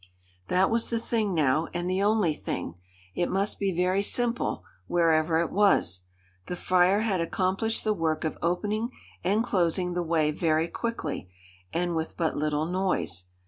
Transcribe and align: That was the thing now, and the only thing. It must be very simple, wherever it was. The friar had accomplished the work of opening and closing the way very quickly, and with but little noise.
That 0.47 0.71
was 0.71 0.89
the 0.89 0.97
thing 0.97 1.35
now, 1.35 1.67
and 1.75 1.87
the 1.87 2.01
only 2.01 2.33
thing. 2.33 2.73
It 3.13 3.29
must 3.29 3.59
be 3.59 3.71
very 3.71 4.01
simple, 4.01 4.63
wherever 4.87 5.39
it 5.41 5.51
was. 5.51 6.01
The 6.47 6.55
friar 6.55 7.01
had 7.01 7.21
accomplished 7.21 7.83
the 7.83 7.93
work 7.93 8.23
of 8.23 8.35
opening 8.41 8.89
and 9.23 9.43
closing 9.43 9.93
the 9.93 10.01
way 10.01 10.31
very 10.31 10.67
quickly, 10.67 11.29
and 11.71 11.95
with 11.95 12.17
but 12.17 12.35
little 12.35 12.65
noise. 12.65 13.25